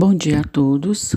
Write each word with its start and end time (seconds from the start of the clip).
Bom 0.00 0.14
dia 0.14 0.42
a 0.42 0.44
todos. 0.44 1.16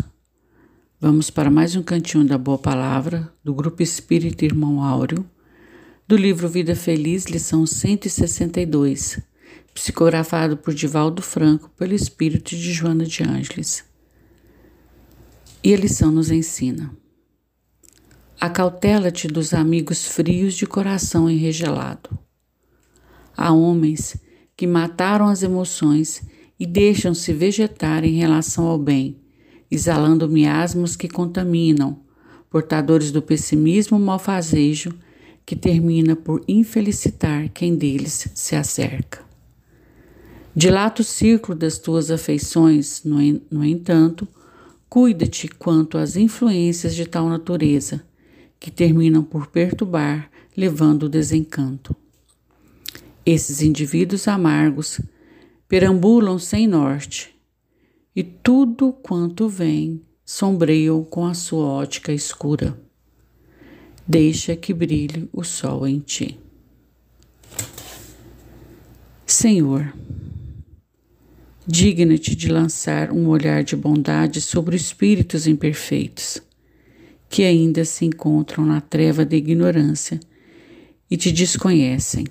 Vamos 0.99 1.29
para 1.29 1.51
mais 1.51 1.75
um 1.75 1.83
cantinho 1.83 2.25
da 2.25 2.35
Boa 2.35 2.57
Palavra 2.57 3.31
do 3.43 3.53
Grupo 3.53 3.83
Espírita 3.83 4.43
Irmão 4.43 4.81
Áureo, 4.83 5.23
do 6.07 6.17
livro 6.17 6.49
Vida 6.49 6.75
Feliz, 6.75 7.25
lição 7.25 7.63
162, 7.63 9.19
psicografado 9.71 10.57
por 10.57 10.73
Divaldo 10.73 11.21
Franco 11.21 11.69
pelo 11.77 11.93
Espírito 11.93 12.55
de 12.55 12.73
Joana 12.73 13.05
de 13.05 13.21
Ângeles. 13.21 13.85
E 15.63 15.75
a 15.75 15.77
lição 15.77 16.11
nos 16.11 16.31
ensina: 16.31 16.91
Acautela-te 18.39 19.27
dos 19.27 19.53
amigos 19.53 20.07
frios 20.07 20.55
de 20.55 20.65
coração 20.65 21.29
enregelado. 21.29 22.17
Há 23.37 23.53
homens 23.53 24.17
que 24.57 24.65
mataram 24.65 25.27
as 25.27 25.43
emoções 25.43 26.23
e 26.23 26.40
deixam-se 26.65 27.33
vegetar 27.33 28.03
em 28.03 28.17
relação 28.17 28.65
ao 28.65 28.77
bem, 28.77 29.17
exalando 29.69 30.29
miasmos 30.29 30.95
que 30.95 31.07
contaminam, 31.07 31.99
portadores 32.49 33.11
do 33.11 33.21
pessimismo 33.21 33.97
malfazejo 33.99 34.93
que 35.45 35.55
termina 35.55 36.15
por 36.15 36.43
infelicitar 36.47 37.49
quem 37.49 37.75
deles 37.75 38.27
se 38.35 38.55
acerca. 38.55 39.23
Dilata 40.55 41.01
o 41.01 41.05
círculo 41.05 41.57
das 41.57 41.77
tuas 41.77 42.11
afeições, 42.11 43.03
no, 43.03 43.17
no 43.49 43.63
entanto, 43.63 44.27
cuida-te 44.89 45.47
quanto 45.47 45.97
às 45.97 46.17
influências 46.17 46.93
de 46.93 47.05
tal 47.05 47.29
natureza, 47.29 48.03
que 48.59 48.69
terminam 48.69 49.23
por 49.23 49.47
perturbar, 49.47 50.29
levando 50.55 51.03
o 51.03 51.09
desencanto. 51.09 51.95
Esses 53.25 53.61
indivíduos 53.61 54.27
amargos 54.27 54.99
perambulam 55.71 56.37
sem 56.37 56.67
norte, 56.67 57.33
e 58.13 58.21
tudo 58.21 58.91
quanto 58.91 59.47
vem 59.47 60.01
sombreiam 60.25 61.01
com 61.01 61.25
a 61.25 61.33
sua 61.33 61.65
ótica 61.65 62.11
escura. 62.11 62.77
Deixa 64.05 64.53
que 64.53 64.73
brilhe 64.73 65.29
o 65.31 65.45
sol 65.45 65.87
em 65.87 65.99
ti. 65.99 66.37
Senhor, 69.25 69.93
digna-te 71.65 72.35
de 72.35 72.49
lançar 72.49 73.09
um 73.09 73.29
olhar 73.29 73.63
de 73.63 73.77
bondade 73.77 74.41
sobre 74.41 74.75
os 74.75 74.81
espíritos 74.81 75.47
imperfeitos, 75.47 76.41
que 77.29 77.43
ainda 77.43 77.85
se 77.85 78.03
encontram 78.03 78.65
na 78.65 78.81
treva 78.81 79.23
da 79.23 79.37
ignorância 79.37 80.19
e 81.09 81.15
te 81.15 81.31
desconhecem 81.31 82.25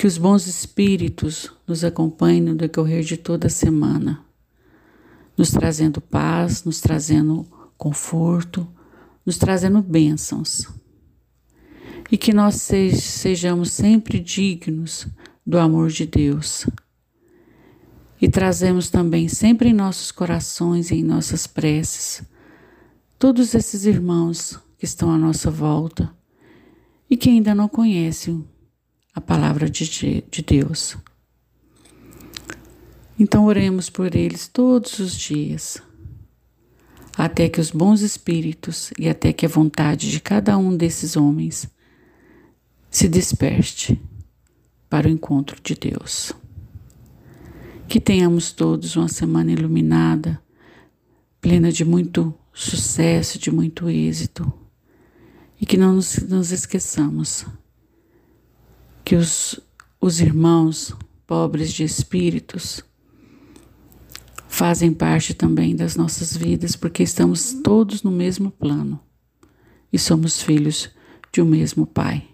que 0.00 0.06
os 0.06 0.16
bons 0.16 0.46
espíritos 0.46 1.52
nos 1.66 1.84
acompanhem 1.84 2.40
no 2.40 2.54
decorrer 2.54 3.04
de 3.04 3.18
toda 3.18 3.48
a 3.48 3.50
semana, 3.50 4.24
nos 5.36 5.50
trazendo 5.50 6.00
paz, 6.00 6.64
nos 6.64 6.80
trazendo 6.80 7.46
conforto, 7.76 8.66
nos 9.26 9.36
trazendo 9.36 9.82
bênçãos. 9.82 10.66
E 12.10 12.16
que 12.16 12.32
nós 12.32 12.54
sejamos 12.54 13.72
sempre 13.72 14.18
dignos 14.18 15.06
do 15.46 15.58
amor 15.58 15.90
de 15.90 16.06
Deus. 16.06 16.66
E 18.18 18.26
trazemos 18.26 18.88
também 18.88 19.28
sempre 19.28 19.68
em 19.68 19.74
nossos 19.74 20.10
corações 20.10 20.90
e 20.90 20.94
em 20.94 21.04
nossas 21.04 21.46
preces 21.46 22.22
todos 23.18 23.54
esses 23.54 23.84
irmãos 23.84 24.58
que 24.78 24.86
estão 24.86 25.10
à 25.10 25.18
nossa 25.18 25.50
volta 25.50 26.10
e 27.10 27.18
que 27.18 27.28
ainda 27.28 27.54
não 27.54 27.68
conhecem 27.68 28.48
a 29.20 29.22
palavra 29.22 29.68
de, 29.68 30.24
de 30.30 30.42
Deus. 30.42 30.96
Então 33.18 33.44
oremos 33.44 33.90
por 33.90 34.16
eles 34.16 34.48
todos 34.48 34.98
os 34.98 35.14
dias, 35.14 35.80
até 37.16 37.48
que 37.50 37.60
os 37.60 37.70
bons 37.70 38.00
espíritos 38.00 38.90
e 38.98 39.10
até 39.10 39.30
que 39.30 39.44
a 39.44 39.48
vontade 39.48 40.10
de 40.10 40.20
cada 40.20 40.56
um 40.56 40.74
desses 40.74 41.16
homens 41.16 41.68
se 42.90 43.08
desperte 43.08 44.00
para 44.88 45.06
o 45.06 45.10
encontro 45.10 45.60
de 45.62 45.74
Deus. 45.74 46.32
Que 47.86 48.00
tenhamos 48.00 48.52
todos 48.52 48.96
uma 48.96 49.08
semana 49.08 49.52
iluminada, 49.52 50.40
plena 51.42 51.70
de 51.70 51.84
muito 51.84 52.34
sucesso, 52.54 53.38
de 53.38 53.50
muito 53.50 53.90
êxito, 53.90 54.50
e 55.60 55.66
que 55.66 55.76
não 55.76 55.96
nos, 55.96 56.16
nos 56.16 56.52
esqueçamos 56.52 57.44
que 59.10 59.16
os, 59.16 59.58
os 60.00 60.20
irmãos 60.20 60.94
pobres 61.26 61.72
de 61.72 61.82
espíritos 61.82 62.80
fazem 64.46 64.94
parte 64.94 65.34
também 65.34 65.74
das 65.74 65.96
nossas 65.96 66.36
vidas, 66.36 66.76
porque 66.76 67.02
estamos 67.02 67.54
todos 67.54 68.04
no 68.04 68.12
mesmo 68.12 68.52
plano 68.52 69.00
e 69.92 69.98
somos 69.98 70.40
filhos 70.40 70.90
de 71.32 71.42
um 71.42 71.44
mesmo 71.44 71.88
Pai. 71.88 72.24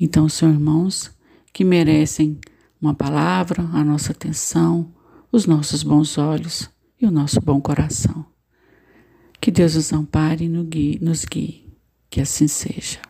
Então, 0.00 0.28
são 0.28 0.50
irmãos 0.50 1.12
que 1.52 1.62
merecem 1.62 2.40
uma 2.82 2.92
palavra, 2.92 3.62
a 3.72 3.84
nossa 3.84 4.10
atenção, 4.10 4.92
os 5.30 5.46
nossos 5.46 5.84
bons 5.84 6.18
olhos 6.18 6.68
e 7.00 7.06
o 7.06 7.10
nosso 7.12 7.40
bom 7.40 7.60
coração. 7.60 8.26
Que 9.40 9.52
Deus 9.52 9.76
nos 9.76 9.92
ampare 9.92 10.46
e 10.46 10.98
nos 10.98 11.24
guie, 11.24 11.72
que 12.10 12.20
assim 12.20 12.48
seja. 12.48 13.07